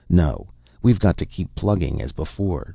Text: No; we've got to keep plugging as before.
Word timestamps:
No; 0.09 0.47
we've 0.81 0.97
got 0.97 1.15
to 1.17 1.27
keep 1.27 1.53
plugging 1.53 2.01
as 2.01 2.11
before. 2.11 2.67